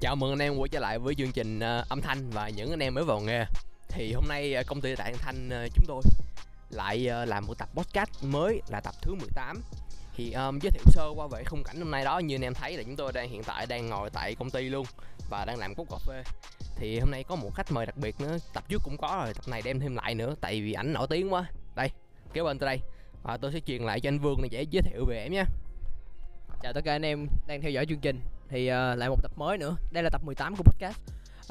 Chào 0.00 0.16
mừng 0.16 0.32
anh 0.32 0.38
em 0.38 0.56
quay 0.56 0.68
trở 0.68 0.80
lại 0.80 0.98
với 0.98 1.14
chương 1.14 1.32
trình 1.32 1.60
ờ, 1.60 1.84
âm 1.88 2.00
thanh 2.00 2.30
và 2.30 2.48
những 2.48 2.70
anh 2.70 2.82
em 2.82 2.94
mới 2.94 3.04
vào 3.04 3.20
nghề. 3.20 3.44
Thì 3.88 4.12
hôm 4.12 4.24
nay 4.28 4.54
ờ, 4.54 4.62
công 4.66 4.80
ty 4.80 4.94
Đại 4.96 5.10
Âm 5.10 5.20
Thanh 5.20 5.50
ờ, 5.50 5.68
chúng 5.74 5.84
tôi 5.88 6.02
lại 6.70 6.98
làm 7.26 7.46
một 7.46 7.58
tập 7.58 7.68
podcast 7.74 8.10
mới 8.22 8.62
là 8.68 8.80
tập 8.80 8.94
thứ 9.02 9.14
18 9.14 9.62
Thì 10.16 10.32
um, 10.32 10.58
giới 10.58 10.70
thiệu 10.70 10.82
sơ 10.86 11.08
qua 11.16 11.26
về 11.26 11.44
khung 11.44 11.62
cảnh 11.64 11.78
hôm 11.78 11.90
nay 11.90 12.04
đó 12.04 12.18
như 12.18 12.34
anh 12.34 12.44
em 12.44 12.54
thấy 12.54 12.76
là 12.76 12.82
chúng 12.82 12.96
tôi 12.96 13.12
đang 13.12 13.28
hiện 13.28 13.42
tại 13.44 13.66
đang 13.66 13.88
ngồi 13.88 14.10
tại 14.10 14.34
công 14.34 14.50
ty 14.50 14.62
luôn 14.62 14.86
Và 15.30 15.44
đang 15.44 15.58
làm 15.58 15.74
cốc 15.74 15.86
cà 15.90 15.96
phê. 16.06 16.22
Thì 16.76 16.98
hôm 16.98 17.10
nay 17.10 17.24
có 17.24 17.36
một 17.36 17.50
khách 17.54 17.72
mời 17.72 17.86
đặc 17.86 17.96
biệt 17.96 18.20
nữa, 18.20 18.38
tập 18.54 18.64
trước 18.68 18.82
cũng 18.84 18.96
có 18.96 19.20
rồi, 19.24 19.34
tập 19.34 19.48
này 19.48 19.62
đem 19.64 19.80
thêm 19.80 19.96
lại 19.96 20.14
nữa 20.14 20.34
Tại 20.40 20.60
vì 20.60 20.72
ảnh 20.72 20.92
nổi 20.92 21.06
tiếng 21.10 21.32
quá. 21.32 21.50
Đây, 21.76 21.90
kéo 22.32 22.44
bên 22.44 22.58
tới 22.58 22.66
đây. 22.66 22.80
Và 23.22 23.36
tôi 23.36 23.52
sẽ 23.52 23.60
truyền 23.60 23.82
lại 23.82 24.00
cho 24.00 24.08
anh 24.08 24.18
Vương 24.18 24.40
này 24.40 24.48
để 24.52 24.66
giới 24.70 24.82
thiệu 24.82 25.04
về 25.08 25.22
em 25.22 25.32
nhé. 25.32 25.44
Chào 26.62 26.72
tất 26.72 26.80
cả 26.84 26.92
anh 26.92 27.04
em 27.04 27.26
đang 27.46 27.62
theo 27.62 27.70
dõi 27.70 27.86
chương 27.86 28.00
trình. 28.00 28.20
Thì 28.48 28.66
uh, 28.66 28.98
lại 28.98 29.08
một 29.08 29.22
tập 29.22 29.32
mới 29.36 29.58
nữa. 29.58 29.76
Đây 29.90 30.02
là 30.02 30.10
tập 30.10 30.20
18 30.24 30.56
của 30.56 30.62
podcast. 30.62 30.96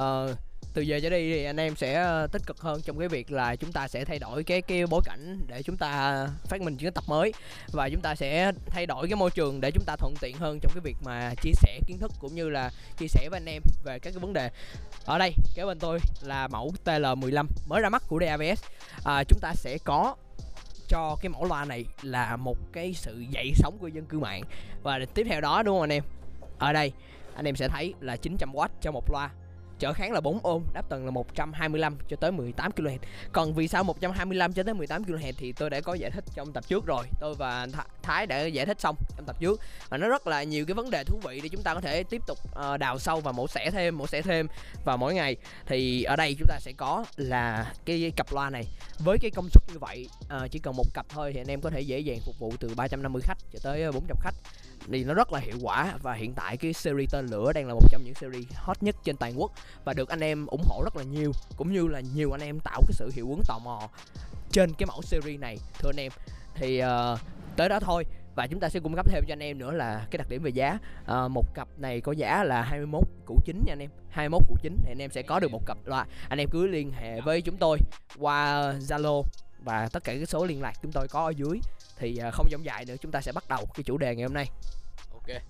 Uh, 0.01 0.37
Từ 0.73 0.81
giờ 0.81 0.99
trở 1.03 1.09
đi 1.09 1.33
thì 1.33 1.43
anh 1.43 1.59
em 1.59 1.75
sẽ 1.75 1.93
ờ, 1.93 2.27
tích 2.27 2.41
cực 2.45 2.59
hơn 2.59 2.81
trong 2.81 2.99
cái 2.99 3.07
việc 3.07 3.31
là 3.31 3.55
chúng 3.55 3.71
ta 3.71 3.87
sẽ 3.87 4.05
thay 4.05 4.19
đổi 4.19 4.43
cái 4.43 4.61
cái 4.61 4.87
bối 4.87 5.01
cảnh 5.05 5.39
Để 5.47 5.63
chúng 5.63 5.77
ta 5.77 6.27
phát 6.43 6.61
minh 6.61 6.77
những 6.79 6.93
tập 6.93 7.03
mới. 7.07 7.33
Và 7.71 7.89
chúng 7.89 8.01
ta 8.01 8.15
sẽ 8.15 8.51
thay 8.67 8.85
đổi 8.85 9.07
cái 9.07 9.15
môi 9.15 9.31
trường 9.31 9.61
để 9.61 9.71
chúng 9.71 9.83
ta 9.85 9.95
thuận 9.95 10.13
tiện 10.21 10.37
hơn 10.37 10.59
trong 10.61 10.71
cái 10.75 10.81
việc 10.81 10.95
mà 11.03 11.33
chia 11.41 11.51
sẻ 11.53 11.79
kiến 11.87 11.97
thức 11.97 12.11
Cũng 12.19 12.35
như 12.35 12.49
là 12.49 12.71
chia 12.97 13.07
sẻ 13.07 13.29
với 13.29 13.37
anh 13.37 13.49
em 13.49 13.61
về 13.83 13.99
các 13.99 14.11
cái 14.11 14.19
vấn 14.19 14.33
đề. 14.33 14.49
Ở 15.05 15.17
đây 15.17 15.33
kế 15.55 15.65
bên 15.65 15.79
tôi 15.79 15.99
là 16.21 16.47
mẫu 16.47 16.73
TL15 16.85 17.47
mới 17.67 17.81
ra 17.81 17.89
mắt 17.89 18.03
của 18.07 18.19
DAVS 18.19 18.63
à, 19.03 19.23
Chúng 19.23 19.39
ta 19.39 19.53
sẽ 19.55 19.77
có 19.83 20.15
cho 20.87 21.17
cái 21.21 21.29
mẫu 21.29 21.45
loa 21.45 21.65
này 21.65 21.85
là 22.01 22.35
một 22.35 22.57
cái 22.73 22.93
sự 22.93 23.25
dậy 23.29 23.51
sóng 23.55 23.77
của 23.77 23.87
dân 23.87 24.05
cư 24.05 24.19
mạng. 24.19 24.43
Và 24.83 24.99
tiếp 25.13 25.27
theo 25.29 25.41
đó 25.41 25.63
đúng 25.63 25.75
không 25.75 25.81
anh 25.81 25.93
em? 25.93 26.03
Ở 26.59 26.73
đây 26.73 26.91
anh 27.35 27.45
em 27.45 27.55
sẽ 27.55 27.67
thấy 27.67 27.93
là 28.01 28.15
900W 28.15 28.67
cho 28.81 28.91
một 28.91 29.11
loa. 29.11 29.29
Trở 29.79 29.93
kháng 29.93 30.11
là 30.11 30.21
4 30.21 30.39
ôm 30.43 30.63
đáp 30.73 30.89
tần 30.89 31.05
là 31.05 31.11
125 31.11 31.97
cho 32.09 32.17
tới 32.17 32.31
18 32.31 32.71
kHz 32.71 32.97
còn 33.31 33.53
vì 33.53 33.67
sao 33.67 33.83
125 33.83 34.53
cho 34.53 34.63
tới 34.63 34.73
18 34.73 35.03
kHz 35.03 35.33
thì 35.37 35.51
tôi 35.51 35.69
đã 35.69 35.81
có 35.81 35.93
giải 35.93 36.11
thích 36.11 36.23
trong 36.35 36.51
tập 36.53 36.63
trước 36.67 36.85
rồi. 36.85 37.05
Tôi 37.19 37.35
và 37.35 37.67
Thái 38.01 38.25
đã 38.25 38.45
giải 38.45 38.65
thích 38.65 38.81
xong 38.81 38.95
trong 39.15 39.25
tập 39.25 39.35
trước. 39.39 39.61
Và 39.89 39.97
nó 39.97 40.07
rất 40.07 40.27
là 40.27 40.43
nhiều 40.43 40.65
cái 40.65 40.73
vấn 40.73 40.89
đề 40.89 41.03
thú 41.03 41.19
vị 41.23 41.41
để 41.43 41.49
chúng 41.49 41.63
ta 41.63 41.73
có 41.73 41.81
thể 41.81 42.03
tiếp 42.03 42.21
tục 42.27 42.37
uh, 42.73 42.79
đào 42.79 42.99
sâu 42.99 43.21
và 43.21 43.31
mổ 43.31 43.47
xẻ 43.47 43.71
thêm 43.71 43.97
mổ 43.97 44.07
xẻ 44.07 44.21
thêm 44.21 44.47
vào 44.85 44.97
mỗi 44.97 45.13
ngày. 45.13 45.35
Thì 45.65 46.03
ở 46.03 46.15
đây 46.15 46.35
chúng 46.39 46.47
ta 46.47 46.59
sẽ 46.59 46.71
có 46.77 47.05
là 47.15 47.73
cái 47.85 48.11
cặp 48.15 48.33
loa 48.33 48.49
này. 48.49 48.63
Với 48.99 49.17
cái 49.21 49.31
công 49.31 49.49
suất 49.49 49.63
như 49.67 49.79
vậy 49.79 50.09
uh, 50.25 50.51
chỉ 50.51 50.59
cần 50.59 50.75
một 50.75 50.93
cặp 50.93 51.05
thôi 51.09 51.31
thì 51.33 51.41
anh 51.41 51.51
em 51.51 51.61
có 51.61 51.69
thể 51.69 51.81
dễ 51.81 51.99
dàng 51.99 52.19
phục 52.25 52.39
vụ 52.39 52.53
từ 52.59 52.71
350 52.75 53.21
khách 53.25 53.37
cho 53.53 53.59
tới 53.63 53.83
ờ, 53.83 53.91
400 53.91 54.17
khách 54.21 54.35
thì 54.91 55.03
nó 55.03 55.13
rất 55.13 55.33
là 55.33 55.39
hiệu 55.39 55.57
quả. 55.61 55.97
Và 56.01 56.13
hiện 56.13 56.33
tại 56.33 56.57
cái 56.57 56.73
series 56.73 57.11
tên 57.11 57.25
lửa 57.25 57.53
đang 57.53 57.67
là 57.67 57.73
một 57.73 57.91
trong 57.91 58.03
những 58.03 58.15
series 58.15 58.45
hot 58.55 58.83
nhất 58.83 58.95
trên 59.03 59.17
toàn 59.17 59.39
quốc 59.39 59.51
và 59.85 59.93
được 59.93 60.09
anh 60.09 60.19
em 60.19 60.45
ủng 60.45 60.63
hộ 60.65 60.81
rất 60.83 60.95
là 60.95 61.03
nhiều 61.03 61.31
cũng 61.57 61.73
như 61.73 61.87
là 61.87 62.01
nhiều 62.15 62.31
anh 62.31 62.41
em 62.41 62.59
tạo 62.59 62.81
cái 62.87 62.93
sự 62.93 63.11
hiệu 63.13 63.29
ứng 63.29 63.41
tò 63.47 63.59
mò 63.59 63.89
trên 64.51 64.73
cái 64.73 64.87
mẫu 64.87 65.01
series 65.01 65.39
này 65.39 65.57
thưa 65.79 65.89
anh 65.89 65.99
em. 65.99 66.11
Thì 66.55 66.83
uh, 66.83 67.19
tới 67.55 67.69
đó 67.69 67.79
thôi. 67.79 68.05
Và 68.35 68.47
chúng 68.47 68.59
ta 68.59 68.69
sẽ 68.69 68.79
cung 68.79 68.95
cấp 68.95 69.09
thêm 69.09 69.23
cho 69.27 69.33
anh 69.33 69.43
em 69.43 69.57
nữa 69.57 69.71
là 69.71 70.07
cái 70.11 70.17
đặc 70.17 70.29
điểm 70.29 70.43
về 70.43 70.49
giá. 70.49 70.77
À, 71.05 71.27
một 71.27 71.53
cặp 71.53 71.67
này 71.77 72.01
có 72.01 72.11
giá 72.11 72.43
là 72.43 72.61
21 72.61 73.03
củ 73.25 73.39
chính 73.45 73.63
nha 73.65 73.73
anh 73.73 73.79
em. 73.79 73.89
21 74.09 74.43
củ 74.47 74.55
chính 74.61 74.77
thì 74.83 74.91
anh 74.91 75.01
em 75.01 75.11
sẽ 75.11 75.21
có 75.21 75.39
được 75.39 75.51
một 75.51 75.65
cặp 75.65 75.77
loa. 75.85 76.05
Anh 76.29 76.39
em 76.39 76.49
cứ 76.51 76.67
liên 76.67 76.91
hệ 76.91 77.21
với 77.21 77.41
chúng 77.41 77.57
tôi 77.57 77.77
qua 78.17 78.73
Zalo 78.79 79.23
và 79.63 79.89
tất 79.93 80.03
cả 80.03 80.13
các 80.19 80.29
số 80.29 80.45
liên 80.45 80.61
lạc 80.61 80.73
chúng 80.81 80.91
tôi 80.91 81.07
có 81.07 81.25
ở 81.25 81.29
dưới. 81.29 81.59
Thì 81.97 82.17
à, 82.17 82.31
không 82.31 82.51
dòng 82.51 82.65
dài 82.65 82.85
nữa 82.85 82.95
chúng 83.01 83.11
ta 83.11 83.21
sẽ 83.21 83.31
bắt 83.31 83.43
đầu 83.49 83.65
cái 83.73 83.83
chủ 83.83 83.97
đề 83.97 84.15
ngày 84.15 84.23
hôm 84.23 84.33
nay. 84.33 84.45
Ok. 85.13 85.41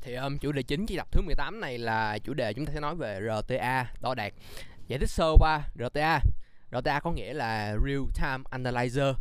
Thì 0.00 0.14
um, 0.14 0.38
chủ 0.38 0.52
đề 0.52 0.62
chính 0.62 0.86
chi 0.86 0.96
tập 0.96 1.08
thứ 1.10 1.20
18 1.20 1.60
này 1.60 1.78
là 1.78 2.18
chủ 2.18 2.34
đề 2.34 2.52
chúng 2.52 2.66
ta 2.66 2.72
sẽ 2.72 2.80
nói 2.80 2.94
về 2.94 3.20
RTA 3.20 3.92
đo 4.00 4.14
đạt 4.14 4.32
giải 4.86 4.98
thích 4.98 5.10
sơ 5.10 5.32
qua 5.38 5.62
RTA 5.74 6.20
RTA 6.72 7.00
có 7.00 7.12
nghĩa 7.12 7.34
là 7.34 7.76
real 7.86 8.02
time 8.14 8.44
analyzer. 8.50 9.14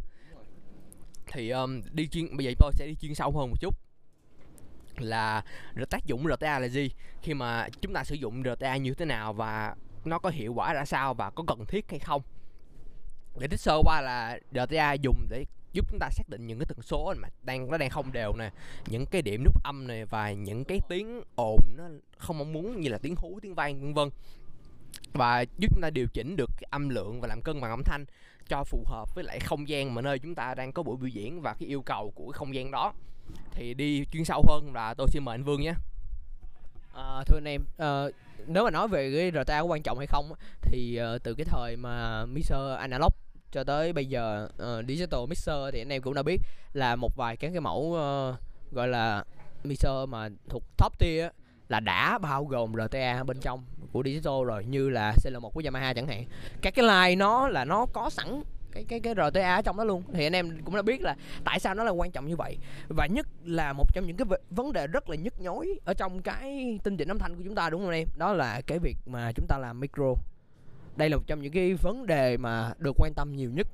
Thì 1.27 1.49
um, 1.49 1.81
đi 1.91 2.07
chuyên 2.07 2.37
bây 2.37 2.45
giờ 2.45 2.51
tôi 2.59 2.71
sẽ 2.75 2.87
đi 2.87 2.95
chuyên 2.95 3.15
sâu 3.15 3.31
hơn 3.31 3.49
một 3.49 3.55
chút. 3.61 3.75
Là 4.97 5.43
tác 5.89 6.05
dụng 6.05 6.27
RTA 6.27 6.59
là 6.59 6.67
gì? 6.67 6.91
Khi 7.21 7.33
mà 7.33 7.69
chúng 7.81 7.93
ta 7.93 8.03
sử 8.03 8.15
dụng 8.15 8.43
RTA 8.43 8.77
như 8.77 8.93
thế 8.93 9.05
nào 9.05 9.33
và 9.33 9.75
nó 10.05 10.19
có 10.19 10.29
hiệu 10.29 10.53
quả 10.53 10.73
ra 10.73 10.85
sao 10.85 11.13
và 11.13 11.29
có 11.29 11.43
cần 11.47 11.65
thiết 11.65 11.85
hay 11.89 11.99
không? 11.99 12.21
Giải 13.39 13.47
thích 13.47 13.59
sơ 13.59 13.81
qua 13.83 14.01
là 14.01 14.39
RTA 14.51 14.93
dùng 14.93 15.27
để 15.29 15.45
giúp 15.73 15.85
chúng 15.89 15.99
ta 15.99 16.09
xác 16.09 16.29
định 16.29 16.47
những 16.47 16.59
cái 16.59 16.65
tần 16.65 16.81
số 16.81 17.13
mà 17.17 17.29
đang 17.43 17.71
nó 17.71 17.77
đang 17.77 17.89
không 17.89 18.11
đều 18.11 18.33
nè 18.35 18.51
những 18.87 19.05
cái 19.05 19.21
điểm 19.21 19.43
nút 19.43 19.63
âm 19.63 19.87
này 19.87 20.05
và 20.05 20.31
những 20.31 20.63
cái 20.63 20.81
tiếng 20.89 21.21
ồn 21.35 21.59
nó 21.77 21.83
không 22.17 22.37
mong 22.37 22.53
muốn 22.53 22.81
như 22.81 22.89
là 22.89 22.97
tiếng 22.97 23.15
hú 23.15 23.39
tiếng 23.41 23.55
vang 23.55 23.81
vân 23.81 23.93
vân. 23.93 24.09
Và 25.13 25.41
giúp 25.41 25.71
chúng 25.71 25.81
ta 25.81 25.89
điều 25.89 26.07
chỉnh 26.13 26.35
được 26.35 26.49
cái 26.57 26.67
âm 26.71 26.89
lượng 26.89 27.21
và 27.21 27.27
làm 27.27 27.41
cân 27.41 27.61
bằng 27.61 27.71
âm 27.71 27.83
thanh 27.83 28.05
cho 28.49 28.63
phù 28.63 28.83
hợp 28.85 29.15
với 29.15 29.23
lại 29.23 29.39
không 29.39 29.67
gian 29.67 29.93
mà 29.93 30.01
nơi 30.01 30.19
chúng 30.19 30.35
ta 30.35 30.55
đang 30.55 30.71
có 30.71 30.83
buổi 30.83 30.97
biểu 30.97 31.07
diễn 31.07 31.41
và 31.41 31.53
cái 31.53 31.69
yêu 31.69 31.81
cầu 31.81 32.11
của 32.15 32.31
cái 32.31 32.37
không 32.37 32.55
gian 32.55 32.71
đó. 32.71 32.93
Thì 33.51 33.73
đi 33.73 34.05
chuyên 34.11 34.25
sâu 34.25 34.43
hơn 34.47 34.73
là 34.73 34.93
tôi 34.93 35.07
xin 35.11 35.23
mời 35.25 35.33
anh 35.33 35.43
Vương 35.43 35.61
nhé. 35.61 35.73
À, 36.93 37.23
thưa 37.25 37.37
anh 37.37 37.47
em 37.47 37.65
à, 37.77 38.05
nếu 38.47 38.63
mà 38.63 38.69
nói 38.69 38.87
về 38.87 39.31
cái 39.33 39.43
RTA 39.43 39.61
có 39.61 39.65
quan 39.65 39.81
trọng 39.81 39.97
hay 39.97 40.07
không 40.07 40.31
thì 40.61 40.99
uh, 41.15 41.23
từ 41.23 41.33
cái 41.33 41.45
thời 41.45 41.75
mà 41.75 42.25
mixer 42.25 42.77
analog 42.79 43.13
cho 43.51 43.63
tới 43.63 43.93
bây 43.93 44.05
giờ 44.05 44.49
uh, 44.63 44.85
digital 44.87 45.19
mixer 45.29 45.55
thì 45.73 45.81
anh 45.81 45.89
em 45.89 46.01
cũng 46.01 46.13
đã 46.13 46.23
biết 46.23 46.41
là 46.73 46.95
một 46.95 47.15
vài 47.15 47.37
các 47.37 47.49
cái 47.49 47.61
mẫu 47.61 47.79
uh, 47.79 48.35
gọi 48.71 48.87
là 48.87 49.23
mixer 49.63 50.09
mà 50.09 50.29
thuộc 50.49 50.63
top 50.77 50.99
tier 50.99 51.31
là 51.69 51.79
đã 51.79 52.17
bao 52.17 52.45
gồm 52.45 52.73
RTA 52.73 53.23
bên 53.23 53.39
trong 53.39 53.65
của 53.91 54.03
digital 54.05 54.43
rồi 54.47 54.65
như 54.65 54.89
là 54.89 55.13
CL1 55.23 55.49
của 55.49 55.61
Yamaha 55.63 55.93
chẳng 55.93 56.07
hạn. 56.07 56.25
Các 56.61 56.73
cái 56.75 56.85
line 56.85 57.15
nó 57.15 57.47
là 57.47 57.65
nó 57.65 57.85
có 57.93 58.09
sẵn 58.09 58.41
cái 58.71 58.83
cái 58.87 58.99
cái 58.99 59.13
RTA 59.15 59.55
ở 59.55 59.61
trong 59.61 59.77
đó 59.77 59.83
luôn. 59.83 60.03
Thì 60.13 60.25
anh 60.25 60.35
em 60.35 60.61
cũng 60.65 60.75
đã 60.75 60.81
biết 60.81 61.01
là 61.01 61.15
tại 61.43 61.59
sao 61.59 61.75
nó 61.75 61.83
là 61.83 61.91
quan 61.91 62.11
trọng 62.11 62.27
như 62.27 62.35
vậy. 62.35 62.57
Và 62.87 63.05
nhất 63.05 63.27
là 63.45 63.73
một 63.73 63.93
trong 63.93 64.07
những 64.07 64.17
cái 64.17 64.27
vấn 64.49 64.73
đề 64.73 64.87
rất 64.87 65.09
là 65.09 65.15
nhức 65.15 65.41
nhối 65.41 65.79
ở 65.85 65.93
trong 65.93 66.21
cái 66.21 66.79
tinh 66.83 66.97
chỉnh 66.97 67.11
âm 67.11 67.19
thanh 67.19 67.35
của 67.35 67.41
chúng 67.45 67.55
ta 67.55 67.69
đúng 67.69 67.81
không 67.81 67.89
anh 67.89 67.99
em? 67.99 68.07
Đó 68.17 68.33
là 68.33 68.61
cái 68.67 68.79
việc 68.79 68.97
mà 69.05 69.31
chúng 69.35 69.47
ta 69.47 69.57
làm 69.57 69.79
micro 69.79 70.13
đây 70.97 71.09
là 71.09 71.17
một 71.17 71.23
trong 71.27 71.41
những 71.41 71.53
cái 71.53 71.73
vấn 71.73 72.05
đề 72.05 72.37
mà 72.37 72.73
được 72.79 72.95
quan 72.97 73.13
tâm 73.13 73.35
nhiều 73.35 73.51
nhất. 73.51 73.67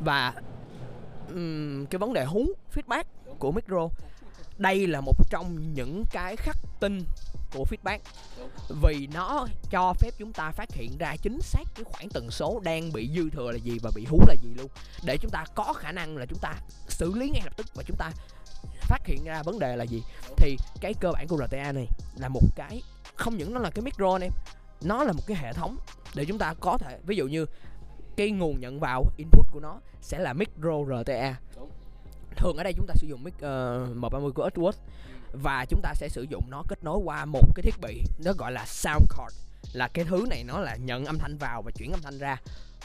Và 0.00 0.34
um, 1.28 1.86
cái 1.86 1.98
vấn 1.98 2.12
đề 2.12 2.24
hú 2.24 2.46
feedback 2.74 3.04
của 3.38 3.52
micro 3.52 3.88
đây 4.58 4.86
là 4.86 5.00
một 5.00 5.30
trong 5.30 5.72
những 5.74 6.04
cái 6.10 6.36
khắc 6.36 6.56
tinh 6.80 7.04
của 7.54 7.64
feedback. 7.70 7.98
Vì 8.82 9.08
nó 9.14 9.46
cho 9.70 9.94
phép 9.98 10.10
chúng 10.18 10.32
ta 10.32 10.50
phát 10.50 10.72
hiện 10.72 10.90
ra 10.98 11.16
chính 11.22 11.40
xác 11.40 11.64
cái 11.74 11.84
khoảng 11.84 12.08
tần 12.08 12.30
số 12.30 12.60
đang 12.64 12.92
bị 12.92 13.10
dư 13.14 13.30
thừa 13.30 13.52
là 13.52 13.58
gì 13.58 13.78
và 13.82 13.90
bị 13.94 14.04
hú 14.04 14.20
là 14.28 14.34
gì 14.42 14.48
luôn. 14.56 14.68
Để 15.04 15.16
chúng 15.16 15.30
ta 15.30 15.44
có 15.54 15.72
khả 15.72 15.92
năng 15.92 16.16
là 16.16 16.26
chúng 16.26 16.38
ta 16.38 16.54
xử 16.88 17.14
lý 17.14 17.30
ngay 17.30 17.42
lập 17.44 17.56
tức 17.56 17.66
và 17.74 17.82
chúng 17.86 17.96
ta 17.96 18.10
phát 18.80 19.06
hiện 19.06 19.24
ra 19.24 19.42
vấn 19.42 19.58
đề 19.58 19.76
là 19.76 19.84
gì. 19.84 20.02
Thì 20.36 20.56
cái 20.80 20.94
cơ 21.00 21.12
bản 21.12 21.28
của 21.28 21.36
RTA 21.36 21.72
này 21.72 21.86
là 22.16 22.28
một 22.28 22.42
cái 22.56 22.82
không 23.14 23.36
những 23.36 23.54
nó 23.54 23.60
là 23.60 23.70
cái 23.70 23.82
micro 23.82 24.18
em 24.22 24.32
nó 24.82 25.04
là 25.04 25.12
một 25.12 25.22
cái 25.26 25.36
hệ 25.40 25.52
thống 25.52 25.76
để 26.14 26.24
chúng 26.24 26.38
ta 26.38 26.54
có 26.60 26.78
thể 26.78 26.98
ví 27.06 27.16
dụ 27.16 27.26
như 27.26 27.46
cái 28.16 28.30
nguồn 28.30 28.60
nhận 28.60 28.80
vào 28.80 29.04
input 29.16 29.46
của 29.52 29.60
nó 29.60 29.80
sẽ 30.00 30.18
là 30.18 30.32
micro 30.32 31.02
RTA 31.04 31.36
thường 32.36 32.56
ở 32.56 32.62
đây 32.62 32.72
chúng 32.76 32.86
ta 32.86 32.94
sử 32.96 33.06
dụng 33.06 33.24
mic 33.24 33.34
uh, 33.34 33.42
M30 33.96 34.32
của 34.32 34.48
Edgeworth 34.48 34.78
và 35.32 35.66
chúng 35.68 35.80
ta 35.82 35.94
sẽ 35.94 36.08
sử 36.08 36.26
dụng 36.30 36.44
nó 36.50 36.62
kết 36.68 36.84
nối 36.84 36.98
qua 37.04 37.24
một 37.24 37.54
cái 37.54 37.62
thiết 37.62 37.74
bị 37.80 38.02
nó 38.24 38.32
gọi 38.38 38.52
là 38.52 38.66
sound 38.66 39.06
card. 39.18 39.36
Là 39.72 39.88
cái 39.88 40.04
thứ 40.04 40.26
này 40.30 40.44
nó 40.44 40.60
là 40.60 40.76
nhận 40.76 41.04
âm 41.04 41.18
thanh 41.18 41.36
vào 41.36 41.62
và 41.62 41.70
chuyển 41.70 41.92
âm 41.92 42.00
thanh 42.02 42.18
ra 42.18 42.36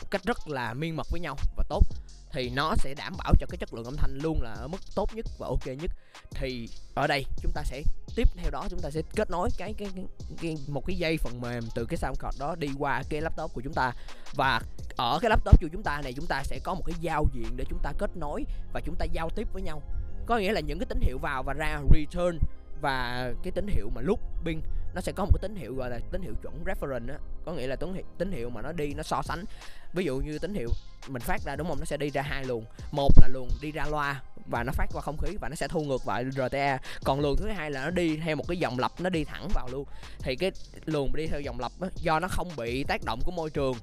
một 0.02 0.12
cách 0.12 0.22
rất 0.24 0.48
là 0.48 0.74
miên 0.74 0.96
mật 0.96 1.08
với 1.12 1.20
nhau 1.20 1.38
và 1.56 1.64
tốt 1.70 1.84
thì 2.32 2.50
nó 2.50 2.76
sẽ 2.76 2.94
đảm 2.94 3.14
bảo 3.18 3.34
cho 3.40 3.48
cái 3.50 3.58
chất 3.58 3.74
lượng 3.74 3.86
âm 3.86 3.96
thanh 3.98 4.18
luôn 4.18 4.42
là 4.42 4.54
ở 4.54 4.68
mức 4.68 4.78
tốt 4.96 5.10
nhất 5.14 5.26
và 5.38 5.48
ok 5.48 5.68
nhất. 5.68 5.92
Thì 6.32 6.70
ở 6.96 7.08
đây 7.08 7.26
chúng 7.42 7.52
ta 7.52 7.64
sẽ 7.64 7.84
tiếp 8.16 8.28
theo 8.36 8.52
đó 8.52 8.68
chúng 8.70 8.80
ta 8.80 8.90
sẽ 8.90 9.02
kết 9.16 9.30
nối 9.30 9.50
cái 9.58 9.74
cái, 9.78 9.90
cái, 9.96 10.06
cái 10.42 10.58
một 10.68 10.84
cái 10.88 10.98
dây 10.98 11.18
phần 11.18 11.42
mềm 11.42 11.64
từ 11.76 11.86
cái 11.86 11.98
sound 11.98 12.20
card 12.20 12.40
đó 12.40 12.56
đi 12.56 12.68
qua 12.78 13.04
cái 13.10 13.22
laptop 13.22 13.54
của 13.54 13.62
chúng 13.62 13.74
ta. 13.74 13.94
Và 14.36 14.62
ở 14.98 15.20
cái 15.22 15.30
laptop 15.30 15.62
của 15.62 15.70
chúng 15.72 15.84
ta 15.84 16.02
này 16.04 16.14
chúng 16.14 16.26
ta 16.26 16.44
sẽ 16.44 16.60
có 16.64 16.74
một 16.74 16.84
cái 16.86 16.96
giao 17.02 17.26
diện 17.34 17.58
để 17.58 17.66
chúng 17.70 17.80
ta 17.84 17.92
kết 17.98 18.18
nối 18.18 18.46
và 18.74 18.82
chúng 18.86 18.96
ta 18.96 19.06
giao 19.06 19.30
tiếp 19.30 19.48
với 19.54 19.62
nhau. 19.62 19.82
Có 20.26 20.38
nghĩa 20.38 20.52
là 20.52 20.60
những 20.60 20.80
cái 20.80 20.86
tín 20.90 21.00
hiệu 21.02 21.18
vào 21.18 21.44
và 21.44 21.54
ra 21.54 21.82
return 21.94 22.40
và 22.82 23.30
cái 23.44 23.52
tín 23.52 23.68
hiệu 23.68 23.90
mà 23.96 24.02
lúc 24.02 24.20
pin 24.46 24.62
nó 24.98 25.02
sẽ 25.02 25.12
có 25.12 25.26
một 25.26 25.32
cái 25.34 25.50
tín 25.50 25.56
hiệu 25.56 25.76
gọi 25.76 25.90
là 25.90 26.00
tín 26.12 26.22
hiệu 26.22 26.34
chuẩn 26.42 26.64
reference 26.66 27.14
á. 27.14 27.20
Có 27.46 27.54
nghĩa 27.54 27.68
là 27.68 27.76
tín 27.76 27.94
hiệu 27.94 28.04
tín 28.18 28.32
hiệu 28.32 28.50
mà 28.50 28.62
nó 28.62 28.72
đi 28.72 28.94
nó 28.94 29.04
so 29.04 29.22
sánh. 29.22 29.46
Ví 29.94 30.06
dụ 30.06 30.18
như 30.18 30.40
tín 30.40 30.54
hiệu 30.54 30.70
mình 31.08 31.22
phát 31.22 31.42
ra 31.46 31.56
đúng 31.56 31.68
không? 31.68 31.80
Nó 31.80 31.86
sẽ 31.86 31.98
đi 31.98 32.10
ra 32.10 32.22
hai 32.22 32.46
luồng. 32.46 32.66
Một 32.92 33.12
là 33.22 33.28
luồng 33.28 33.50
đi 33.62 33.72
ra 33.72 33.86
loa 33.86 34.22
và 34.48 34.64
nó 34.64 34.72
phát 34.72 34.86
qua 34.94 35.02
không 35.02 35.18
khí 35.18 35.38
và 35.42 35.50
nó 35.50 35.56
sẽ 35.56 35.68
thu 35.68 35.84
ngược 35.84 36.08
lại 36.08 36.26
RTA 36.32 36.78
còn 37.04 37.20
luồng 37.20 37.36
thứ 37.38 37.48
hai 37.48 37.72
là 37.72 37.86
nó 37.86 37.90
đi 37.90 38.18
theo 38.18 38.36
một 38.36 38.44
cái 38.48 38.58
dòng 38.58 38.80
lập 38.80 38.92
nó 39.00 39.10
đi 39.10 39.24
thẳng 39.24 39.48
vào 39.54 39.68
luôn. 39.72 39.86
Thì 40.20 40.36
cái 40.36 40.52
luồng 40.86 41.16
đi 41.16 41.28
theo 41.28 41.42
dòng 41.42 41.60
lập 41.60 41.72
á, 41.82 41.88
do 41.96 42.20
nó 42.20 42.28
không 42.28 42.48
bị 42.58 42.84
tác 42.84 43.02
động 43.06 43.20
của 43.26 43.32
môi 43.32 43.50
trường 43.50 43.76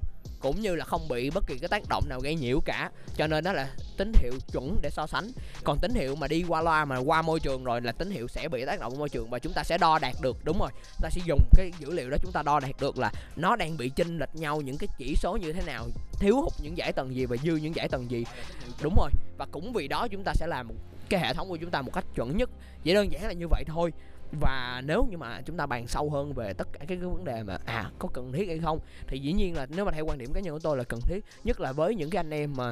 cũng 0.44 0.60
như 0.60 0.74
là 0.74 0.84
không 0.84 1.08
bị 1.08 1.30
bất 1.30 1.44
kỳ 1.46 1.58
cái 1.58 1.68
tác 1.68 1.82
động 1.88 2.04
nào 2.08 2.20
gây 2.20 2.34
nhiễu 2.34 2.60
cả. 2.64 2.90
Cho 3.16 3.26
nên 3.26 3.44
đó 3.44 3.52
là 3.52 3.70
tín 3.96 4.12
hiệu 4.14 4.32
chuẩn 4.52 4.76
để 4.82 4.90
so 4.90 5.06
sánh. 5.06 5.30
Còn 5.64 5.78
tín 5.78 5.94
hiệu 5.94 6.16
mà 6.16 6.28
đi 6.28 6.44
qua 6.48 6.62
loa 6.62 6.84
mà 6.84 6.98
qua 6.98 7.22
môi 7.22 7.40
trường 7.40 7.64
rồi 7.64 7.80
là 7.80 7.92
tín 7.92 8.10
hiệu 8.10 8.28
sẽ 8.28 8.48
bị 8.48 8.64
tác 8.64 8.80
động 8.80 8.92
của 8.92 8.98
môi 8.98 9.08
trường 9.08 9.30
và 9.30 9.38
chúng 9.38 9.52
ta 9.52 9.64
sẽ 9.64 9.78
đo 9.78 9.98
đạt 9.98 10.14
được, 10.22 10.36
đúng 10.44 10.58
rồi. 10.58 10.70
Ta 11.00 11.10
sẽ 11.10 11.20
dùng 11.24 11.40
cái 11.56 11.72
dữ 11.78 11.90
liệu 11.90 12.10
đó 12.10 12.16
chúng 12.22 12.32
ta 12.32 12.42
đo 12.42 12.60
đạt 12.60 12.80
được 12.80 12.98
là 12.98 13.12
nó 13.36 13.56
đang 13.56 13.76
bị 13.76 13.88
chênh 13.88 14.18
lệch 14.18 14.34
nhau 14.34 14.60
những 14.60 14.78
cái 14.78 14.88
chỉ 14.98 15.14
số 15.16 15.36
như 15.36 15.52
thế 15.52 15.62
nào, 15.66 15.86
thiếu 16.12 16.36
hụt 16.36 16.52
những 16.62 16.76
giải 16.76 16.92
tầng 16.92 17.14
gì 17.14 17.26
và 17.26 17.36
dư 17.36 17.56
những 17.56 17.76
giải 17.76 17.88
tầng 17.88 18.10
gì. 18.10 18.24
Đúng 18.82 18.94
rồi. 18.96 19.10
Và 19.38 19.46
cũng 19.52 19.72
vì 19.72 19.88
đó 19.88 20.08
chúng 20.08 20.22
ta 20.24 20.32
sẽ 20.34 20.46
làm 20.46 20.68
cái 21.08 21.20
hệ 21.20 21.34
thống 21.34 21.48
của 21.48 21.56
chúng 21.56 21.70
ta 21.70 21.82
một 21.82 21.90
cách 21.94 22.04
chuẩn 22.14 22.36
nhất. 22.36 22.50
Chỉ 22.82 22.94
đơn 22.94 23.12
giản 23.12 23.24
là 23.24 23.32
như 23.32 23.46
vậy 23.48 23.64
thôi 23.66 23.92
và 24.40 24.82
nếu 24.84 25.04
như 25.10 25.16
mà 25.16 25.40
chúng 25.40 25.56
ta 25.56 25.66
bàn 25.66 25.86
sâu 25.86 26.10
hơn 26.10 26.32
về 26.32 26.52
tất 26.52 26.68
cả 26.72 26.78
cái, 26.78 26.86
cái 26.86 27.08
vấn 27.08 27.24
đề 27.24 27.42
mà 27.42 27.58
à 27.64 27.90
có 27.98 28.08
cần 28.12 28.32
thiết 28.32 28.46
hay 28.48 28.58
không 28.58 28.78
thì 29.06 29.18
dĩ 29.18 29.32
nhiên 29.32 29.56
là 29.56 29.66
nếu 29.70 29.84
mà 29.84 29.92
theo 29.92 30.04
quan 30.04 30.18
điểm 30.18 30.32
cá 30.32 30.40
nhân 30.40 30.54
của 30.54 30.60
tôi 30.62 30.76
là 30.76 30.84
cần 30.84 31.00
thiết 31.00 31.24
nhất 31.44 31.60
là 31.60 31.72
với 31.72 31.94
những 31.94 32.10
cái 32.10 32.20
anh 32.20 32.34
em 32.34 32.52
mà 32.56 32.70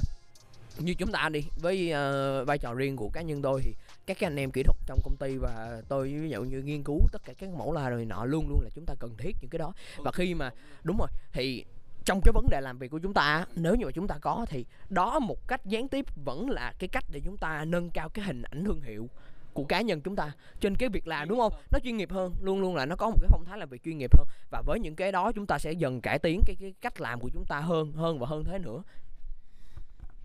như 0.78 0.94
chúng 0.94 1.12
ta 1.12 1.28
đi 1.28 1.44
với 1.60 1.92
uh, 1.92 2.46
vai 2.46 2.58
trò 2.58 2.74
riêng 2.74 2.96
của 2.96 3.08
cá 3.12 3.22
nhân 3.22 3.42
tôi 3.42 3.60
thì 3.64 3.74
các 4.06 4.18
cái 4.18 4.26
anh 4.26 4.36
em 4.36 4.50
kỹ 4.50 4.62
thuật 4.62 4.76
trong 4.86 4.98
công 5.04 5.16
ty 5.16 5.36
và 5.36 5.82
tôi 5.88 6.08
ví 6.08 6.30
dụ 6.30 6.42
như 6.42 6.62
nghiên 6.62 6.82
cứu 6.82 7.00
tất 7.12 7.22
cả 7.24 7.32
các 7.38 7.50
mẫu 7.50 7.72
la 7.72 7.88
rồi 7.88 8.04
nọ 8.04 8.24
luôn 8.24 8.48
luôn 8.48 8.60
là 8.62 8.68
chúng 8.74 8.86
ta 8.86 8.94
cần 9.00 9.14
thiết 9.18 9.36
những 9.40 9.50
cái 9.50 9.58
đó. 9.58 9.72
Và 9.96 10.12
khi 10.12 10.34
mà 10.34 10.50
đúng 10.82 10.96
rồi 10.98 11.08
thì 11.32 11.64
trong 12.04 12.20
cái 12.24 12.32
vấn 12.32 12.46
đề 12.50 12.60
làm 12.60 12.78
việc 12.78 12.90
của 12.90 12.98
chúng 12.98 13.14
ta 13.14 13.46
nếu 13.56 13.74
như 13.74 13.86
mà 13.86 13.92
chúng 13.92 14.08
ta 14.08 14.18
có 14.20 14.46
thì 14.48 14.64
đó 14.90 15.18
một 15.18 15.48
cách 15.48 15.66
gián 15.66 15.88
tiếp 15.88 16.06
vẫn 16.24 16.50
là 16.50 16.72
cái 16.78 16.88
cách 16.88 17.04
để 17.12 17.20
chúng 17.24 17.36
ta 17.36 17.64
nâng 17.64 17.90
cao 17.90 18.08
cái 18.08 18.24
hình 18.24 18.42
ảnh 18.42 18.64
thương 18.64 18.80
hiệu 18.82 19.08
của 19.54 19.64
cá 19.64 19.80
nhân 19.80 20.00
chúng 20.00 20.16
ta 20.16 20.32
trên 20.60 20.76
cái 20.76 20.88
việc 20.88 21.06
làm 21.06 21.28
đúng 21.28 21.38
không? 21.38 21.52
nó 21.70 21.78
chuyên 21.84 21.96
nghiệp 21.96 22.10
hơn 22.10 22.34
luôn 22.40 22.60
luôn 22.60 22.76
là 22.76 22.86
nó 22.86 22.96
có 22.96 23.10
một 23.10 23.16
cái 23.20 23.28
phong 23.30 23.44
thái 23.44 23.58
làm 23.58 23.68
việc 23.68 23.82
chuyên 23.84 23.98
nghiệp 23.98 24.16
hơn. 24.18 24.26
Và 24.50 24.62
với 24.66 24.80
những 24.80 24.96
cái 24.96 25.12
đó 25.12 25.32
chúng 25.32 25.46
ta 25.46 25.58
sẽ 25.58 25.72
dần 25.72 26.00
cải 26.00 26.18
tiến 26.18 26.40
cái 26.46 26.56
cái 26.60 26.74
cách 26.80 27.00
làm 27.00 27.20
của 27.20 27.30
chúng 27.34 27.44
ta 27.44 27.60
hơn 27.60 27.92
hơn 27.92 28.18
và 28.18 28.26
hơn 28.26 28.44
thế 28.44 28.58
nữa. 28.58 28.82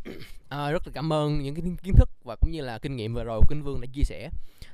À, 0.50 0.72
rất 0.72 0.88
là 0.88 0.92
cảm 0.94 1.14
ơn 1.14 1.40
những 1.40 1.56
cái 1.56 1.64
kiến 1.84 1.94
thức 1.96 2.10
và 2.24 2.36
cũng 2.42 2.52
như 2.52 2.62
là 2.62 2.80
kinh 2.80 2.96
nghiệm 2.96 3.14
vừa 3.14 3.24
rồi 3.24 3.42
kinh 3.50 3.64
vương 3.64 3.82
đã 3.82 3.88
chia 3.94 4.04
sẻ. 4.04 4.30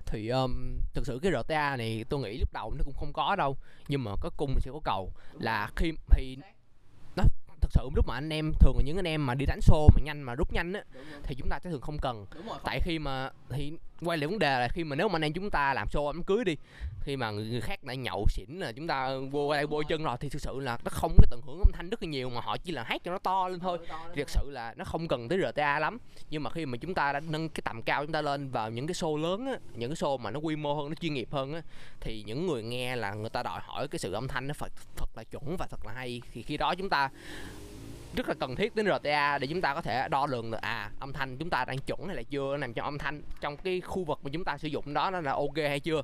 Thì 0.05 0.29
um, 0.29 0.79
thực 0.93 1.07
sự 1.07 1.19
cái 1.21 1.31
rta 1.31 1.75
này 1.77 2.05
tôi 2.09 2.19
nghĩ 2.19 2.37
lúc 2.37 2.53
đầu 2.53 2.73
nó 2.77 2.83
cũng 2.85 2.93
không 2.93 3.13
có 3.13 3.35
đâu 3.35 3.57
nhưng 3.87 4.03
mà 4.03 4.11
có 4.21 4.29
cung 4.37 4.59
sẽ 4.59 4.71
có 4.71 4.79
cầu. 4.83 5.11
Là 5.39 5.69
khi 5.75 5.91
thì 6.09 6.37
nó 7.15 7.23
thật 7.61 7.69
sự 7.71 7.89
lúc 7.95 8.07
mà 8.07 8.13
anh 8.15 8.29
em 8.29 8.51
thường 8.59 8.77
là 8.77 8.83
những 8.85 8.97
anh 8.97 9.07
em 9.07 9.25
mà 9.25 9.35
đi 9.35 9.45
đánh 9.45 9.61
xô 9.61 9.89
mà 9.95 10.01
nhanh 10.03 10.21
mà 10.21 10.35
rút 10.35 10.53
nhanh 10.53 10.73
á 10.73 10.83
thì 11.23 11.35
chúng 11.35 11.49
ta 11.49 11.59
sẽ 11.63 11.69
thường 11.69 11.81
không 11.81 11.97
cần. 12.01 12.25
Tại 12.63 12.79
khi 12.83 12.99
mà 12.99 13.29
thì 13.49 13.73
quay 14.07 14.17
lại 14.17 14.27
vấn 14.27 14.39
đề 14.39 14.59
là 14.59 14.67
khi 14.67 14.83
mà 14.83 14.95
nếu 14.95 15.07
mà 15.07 15.15
anh 15.15 15.21
em 15.21 15.33
chúng 15.33 15.49
ta 15.49 15.73
làm 15.73 15.87
show 15.87 16.13
đám 16.13 16.23
cưới 16.23 16.43
đi 16.43 16.55
khi 17.03 17.17
mà 17.17 17.31
người, 17.31 17.45
người 17.45 17.61
khác 17.61 17.83
đã 17.83 17.93
nhậu 17.93 18.25
xỉn 18.29 18.49
là 18.59 18.71
chúng 18.71 18.87
ta 18.87 19.09
vô 19.31 19.53
đây 19.53 19.67
bôi 19.67 19.83
chân 19.89 20.03
rồi 20.03 20.17
thì 20.19 20.29
thực 20.29 20.41
sự 20.41 20.59
là 20.59 20.77
nó 20.85 20.89
không 20.89 21.15
có 21.17 21.25
tận 21.31 21.41
hưởng 21.45 21.59
âm 21.59 21.71
thanh 21.73 21.89
rất 21.89 22.03
là 22.03 22.09
nhiều 22.09 22.29
mà 22.29 22.41
họ 22.41 22.57
chỉ 22.57 22.71
là 22.71 22.83
hát 22.83 23.01
cho 23.03 23.11
nó 23.11 23.17
to 23.17 23.47
lên 23.47 23.59
thôi. 23.59 23.77
Thì 23.87 24.21
thực 24.21 24.29
sự 24.29 24.51
là 24.51 24.73
nó 24.77 24.85
không 24.85 25.07
cần 25.07 25.29
tới 25.29 25.39
RTA 25.51 25.79
lắm. 25.79 25.97
Nhưng 26.29 26.43
mà 26.43 26.49
khi 26.49 26.65
mà 26.65 26.77
chúng 26.77 26.93
ta 26.93 27.13
đã 27.13 27.19
nâng 27.19 27.49
cái 27.49 27.61
tầm 27.65 27.81
cao 27.81 28.05
chúng 28.05 28.11
ta 28.11 28.21
lên 28.21 28.49
vào 28.49 28.71
những 28.71 28.87
cái 28.87 28.93
show 28.93 29.17
lớn 29.17 29.45
á 29.45 29.57
những 29.75 29.89
cái 29.89 29.95
show 29.95 30.17
mà 30.17 30.31
nó 30.31 30.39
quy 30.39 30.55
mô 30.55 30.73
hơn 30.73 30.89
nó 30.89 30.95
chuyên 30.95 31.13
nghiệp 31.13 31.27
hơn 31.31 31.53
á 31.53 31.61
thì 31.99 32.23
những 32.27 32.47
người 32.47 32.63
nghe 32.63 32.95
là 32.95 33.13
người 33.13 33.29
ta 33.29 33.43
đòi 33.43 33.59
hỏi 33.63 33.87
cái 33.87 33.99
sự 33.99 34.13
âm 34.13 34.27
thanh 34.27 34.47
nó 34.47 34.53
phải 34.53 34.69
thật 34.95 35.09
là 35.15 35.23
chuẩn 35.23 35.57
và 35.57 35.67
thật 35.67 35.85
là 35.85 35.93
hay. 35.93 36.21
Thì 36.33 36.43
khi 36.43 36.57
đó 36.57 36.75
chúng 36.75 36.89
ta 36.89 37.09
rất 38.15 38.27
là 38.27 38.33
cần 38.39 38.55
thiết 38.55 38.75
đến 38.75 38.85
RTA 38.85 39.37
để 39.37 39.47
chúng 39.47 39.61
ta 39.61 39.73
có 39.73 39.81
thể 39.81 40.07
đo 40.09 40.25
lường 40.25 40.51
được 40.51 40.61
à 40.61 40.91
âm 40.99 41.13
thanh 41.13 41.37
chúng 41.37 41.49
ta 41.49 41.65
đang 41.65 41.77
chuẩn 41.77 42.07
hay 42.07 42.15
là 42.15 42.23
chưa 42.23 42.57
nằm 42.57 42.73
trong 42.73 42.85
âm 42.85 42.97
thanh 42.97 43.21
trong 43.41 43.57
cái 43.57 43.81
khu 43.81 44.03
vực 44.03 44.19
mà 44.23 44.29
chúng 44.33 44.43
ta 44.43 44.57
sử 44.57 44.67
dụng 44.67 44.93
đó 44.93 45.11
nó 45.11 45.21
là 45.21 45.31
ok 45.31 45.55
hay 45.55 45.79
chưa. 45.79 46.01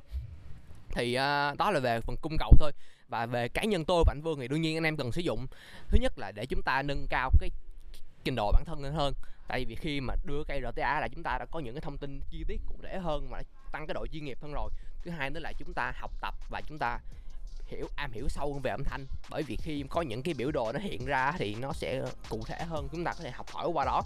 Thì 0.90 1.10
uh, 1.16 1.58
đó 1.58 1.70
là 1.70 1.80
về 1.80 2.00
phần 2.00 2.16
cung 2.22 2.36
cầu 2.38 2.52
thôi. 2.58 2.72
Và 3.08 3.26
về 3.26 3.48
cá 3.48 3.64
nhân 3.64 3.84
tôi 3.84 4.04
và 4.06 4.12
anh 4.12 4.22
Vương 4.22 4.40
thì 4.40 4.48
đương 4.48 4.62
nhiên 4.62 4.76
anh 4.76 4.84
em 4.84 4.96
cần 4.96 5.12
sử 5.12 5.20
dụng. 5.20 5.46
Thứ 5.88 5.98
nhất 6.00 6.12
là 6.18 6.32
để 6.32 6.46
chúng 6.46 6.62
ta 6.62 6.82
nâng 6.82 7.06
cao 7.10 7.30
cái 7.40 7.50
trình 8.24 8.34
độ 8.36 8.52
bản 8.52 8.64
thân 8.64 8.82
lên 8.82 8.92
hơn. 8.92 9.14
Tại 9.48 9.64
vì 9.68 9.74
khi 9.74 10.00
mà 10.00 10.14
đưa 10.24 10.42
cây 10.48 10.60
RTA 10.60 11.00
là 11.00 11.08
chúng 11.08 11.22
ta 11.22 11.38
đã 11.38 11.46
có 11.50 11.60
những 11.60 11.74
cái 11.74 11.80
thông 11.80 11.98
tin 11.98 12.20
chi 12.30 12.44
tiết 12.48 12.60
cụ 12.66 12.74
thể 12.82 12.98
hơn 12.98 13.30
mà 13.30 13.38
tăng 13.72 13.86
cái 13.86 13.94
độ 13.94 14.06
chuyên 14.12 14.24
nghiệp 14.24 14.38
hơn 14.42 14.52
rồi. 14.52 14.70
Thứ 15.02 15.10
hai 15.10 15.30
nữa 15.30 15.40
là 15.40 15.52
chúng 15.58 15.74
ta 15.74 15.92
học 15.96 16.10
tập 16.20 16.34
và 16.50 16.60
chúng 16.68 16.78
ta 16.78 16.98
hiểu, 17.70 17.88
am 17.96 18.12
hiểu 18.12 18.28
sâu 18.28 18.52
hơn 18.52 18.62
về 18.62 18.70
âm 18.70 18.84
thanh. 18.84 19.06
Bởi 19.30 19.42
vì 19.42 19.56
khi 19.56 19.84
có 19.88 20.02
những 20.02 20.22
cái 20.22 20.34
biểu 20.34 20.50
đồ 20.50 20.72
nó 20.72 20.78
hiện 20.78 21.04
ra 21.04 21.32
thì 21.38 21.54
nó 21.60 21.72
sẽ 21.72 22.02
cụ 22.28 22.42
thể 22.46 22.64
hơn, 22.64 22.88
chúng 22.92 23.04
ta 23.04 23.12
có 23.12 23.24
thể 23.24 23.30
học 23.30 23.46
hỏi 23.50 23.68
qua 23.72 23.84
đó. 23.84 24.02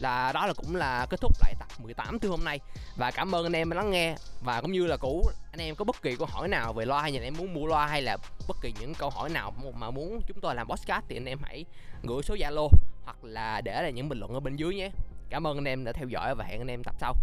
Là 0.00 0.32
đó 0.32 0.46
là 0.46 0.52
cũng 0.52 0.76
là 0.76 1.06
kết 1.10 1.20
thúc 1.20 1.32
lại 1.40 1.54
tập 1.58 1.68
18 1.78 2.18
từ 2.18 2.28
hôm 2.28 2.44
nay. 2.44 2.60
Và 2.96 3.10
cảm 3.10 3.34
ơn 3.34 3.46
anh 3.46 3.56
em 3.56 3.70
đã 3.70 3.76
lắng 3.76 3.90
nghe. 3.90 4.14
Và 4.44 4.60
cũng 4.60 4.72
như 4.72 4.86
là 4.86 4.96
cũ, 4.96 5.30
anh 5.52 5.60
em 5.60 5.74
có 5.74 5.84
bất 5.84 6.02
kỳ 6.02 6.16
câu 6.16 6.26
hỏi 6.26 6.48
nào 6.48 6.72
về 6.72 6.84
loa 6.84 7.02
hay 7.02 7.16
anh 7.16 7.22
em 7.22 7.34
muốn 7.38 7.54
mua 7.54 7.66
loa 7.66 7.86
hay 7.86 8.02
là 8.02 8.16
bất 8.48 8.56
kỳ 8.62 8.74
những 8.80 8.94
câu 8.94 9.10
hỏi 9.10 9.30
nào 9.30 9.52
mà 9.74 9.90
muốn 9.90 10.20
chúng 10.28 10.40
tôi 10.40 10.54
làm 10.54 10.68
podcast 10.68 11.04
thì 11.08 11.16
anh 11.16 11.28
em 11.28 11.38
hãy 11.42 11.64
gửi 12.02 12.22
số 12.22 12.34
zalo 12.34 12.68
hoặc 13.04 13.24
là 13.24 13.60
để 13.60 13.82
lại 13.82 13.92
những 13.92 14.08
bình 14.08 14.18
luận 14.18 14.34
ở 14.34 14.40
bên 14.40 14.56
dưới 14.56 14.74
nhé. 14.74 14.90
Cảm 15.30 15.46
ơn 15.46 15.58
anh 15.58 15.68
em 15.68 15.84
đã 15.84 15.92
theo 15.92 16.08
dõi 16.08 16.34
và 16.34 16.44
hẹn 16.44 16.60
anh 16.60 16.70
em 16.70 16.84
tập 16.84 16.94
sau. 17.00 17.14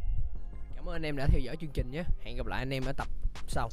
Cảm 0.75 0.85
ơn 0.85 0.95
anh 0.95 1.05
em 1.05 1.17
đã 1.17 1.27
theo 1.27 1.39
dõi 1.39 1.55
chương 1.61 1.71
trình 1.73 1.91
nhé. 1.91 2.03
Hẹn 2.21 2.37
gặp 2.37 2.45
lại 2.45 2.59
anh 2.59 2.73
em 2.73 2.83
ở 2.85 2.93
tập 2.93 3.07
sau. 3.47 3.69